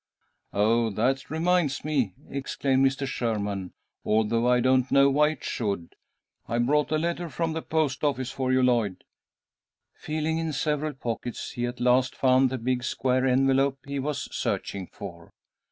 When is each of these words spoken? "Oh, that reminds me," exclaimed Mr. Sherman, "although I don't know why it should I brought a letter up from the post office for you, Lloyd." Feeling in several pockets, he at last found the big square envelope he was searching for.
"Oh, 0.55 0.89
that 0.89 1.29
reminds 1.29 1.85
me," 1.85 2.15
exclaimed 2.27 2.83
Mr. 2.83 3.05
Sherman, 3.05 3.71
"although 4.03 4.47
I 4.47 4.59
don't 4.59 4.91
know 4.91 5.11
why 5.11 5.27
it 5.29 5.43
should 5.43 5.93
I 6.47 6.57
brought 6.57 6.89
a 6.91 6.97
letter 6.97 7.27
up 7.27 7.33
from 7.33 7.53
the 7.53 7.61
post 7.61 8.03
office 8.03 8.31
for 8.31 8.51
you, 8.51 8.63
Lloyd." 8.63 9.03
Feeling 9.93 10.39
in 10.39 10.53
several 10.53 10.93
pockets, 10.93 11.51
he 11.51 11.67
at 11.67 11.79
last 11.79 12.15
found 12.15 12.49
the 12.49 12.57
big 12.57 12.83
square 12.83 13.27
envelope 13.27 13.77
he 13.85 13.99
was 13.99 14.21
searching 14.35 14.87
for. 14.87 15.29